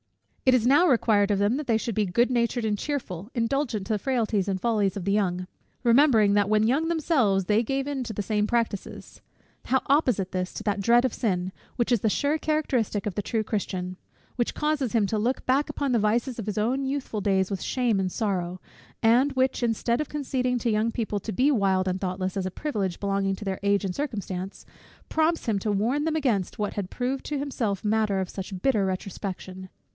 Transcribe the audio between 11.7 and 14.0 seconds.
which is the sure characteristic of the true Christian;